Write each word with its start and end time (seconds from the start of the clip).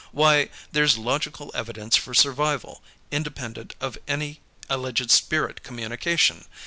Why, 0.11 0.49
there's 0.71 0.97
logical 0.97 1.51
evidence 1.53 1.95
for 1.95 2.15
survival, 2.15 2.81
independent 3.11 3.75
of 3.79 3.99
any 4.07 4.41
alleged 4.67 5.11
spirit 5.11 5.61
communication! 5.61 6.45